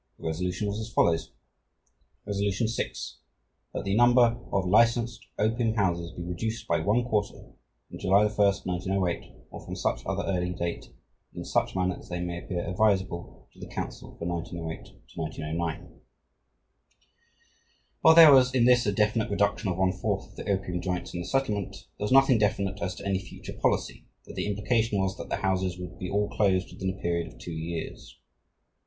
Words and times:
The 0.17 0.25
resolution 0.25 0.67
was 0.67 0.79
as 0.79 0.91
follows: 0.91 1.29
"Resolution 2.25 2.65
VI. 2.67 2.91
That 3.71 3.83
the 3.85 3.93
number 3.93 4.35
of 4.51 4.65
licensed 4.65 5.27
opium 5.37 5.75
houses 5.75 6.11
be 6.11 6.23
reduced 6.23 6.67
by 6.67 6.79
one 6.79 7.03
quarter 7.03 7.53
from 7.87 7.99
July 7.99 8.23
1, 8.25 8.27
1908, 8.35 9.31
or 9.51 9.63
from 9.63 9.75
such 9.75 10.03
other 10.07 10.23
early 10.25 10.55
date 10.55 10.85
and 10.87 10.95
in 11.41 11.45
such 11.45 11.75
manner 11.75 11.97
as 11.99 12.09
may 12.09 12.39
appear 12.43 12.65
advisable 12.67 13.47
to 13.53 13.59
the 13.59 13.67
Council 13.67 14.15
for 14.17 14.25
1908 14.25 14.91
1909." 15.13 15.99
While 18.01 18.15
there 18.15 18.33
was 18.33 18.55
in 18.55 18.65
this 18.65 18.87
a 18.87 18.91
definite 18.91 19.29
reduction 19.29 19.69
of 19.69 19.77
one 19.77 19.91
fourth 19.91 20.29
of 20.31 20.35
the 20.35 20.51
opium 20.51 20.81
joints 20.81 21.13
in 21.13 21.19
the 21.19 21.27
settlement, 21.27 21.85
there 21.99 22.05
was 22.05 22.11
nothing 22.11 22.39
definite 22.39 22.81
as 22.81 22.95
to 22.95 23.05
any 23.05 23.19
future 23.19 23.53
policy, 23.53 24.07
though 24.25 24.33
the 24.33 24.47
implication 24.47 24.99
was 24.99 25.15
that 25.17 25.29
the 25.29 25.35
houses 25.45 25.77
would 25.77 25.99
be 25.99 26.09
all 26.09 26.27
closed 26.27 26.73
within 26.73 26.89
a 26.89 26.99
period 27.03 27.27
of 27.27 27.37
two 27.37 27.53
years. 27.53 28.17